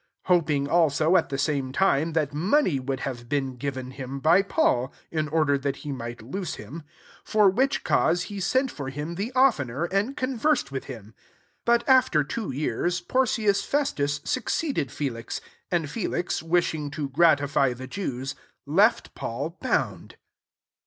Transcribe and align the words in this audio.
*' 0.15 0.25
26 0.25 0.25
Hop 0.43 0.49
ing 0.49 0.67
also, 0.67 1.15
at 1.15 1.29
the 1.29 1.37
same 1.37 1.71
time, 1.71 2.13
that 2.13 2.33
money 2.33 2.79
would 2.79 3.01
have 3.01 3.29
been 3.29 3.55
given 3.55 3.91
him 3.91 4.19
by 4.19 4.41
Paul, 4.41 4.91
[in 5.11 5.27
order 5.27 5.59
that 5.59 5.75
he 5.85 5.91
might 5.91 6.23
loose 6.23 6.55
him:] 6.55 6.81
for 7.23 7.51
which 7.51 7.83
cause, 7.83 8.23
he 8.23 8.39
sent 8.39 8.71
for 8.71 8.89
him 8.89 9.13
the 9.13 9.31
often 9.35 9.69
er, 9.69 9.83
and 9.91 10.17
conversed 10.17 10.71
with 10.71 10.85
him. 10.85 11.13
27 11.65 11.65
But 11.65 11.83
after 11.87 12.23
two 12.23 12.49
years 12.49 12.99
Porcius 12.99 13.63
Festus 13.63 14.21
succeeded 14.23 14.91
Felix; 14.91 15.39
and 15.69 15.87
Felix, 15.87 16.41
wishing 16.41 16.89
to 16.89 17.07
gratify 17.07 17.73
the 17.73 17.85
Jews, 17.85 18.33
left 18.65 19.13
Paul 19.13 19.55
bound. 19.61 20.15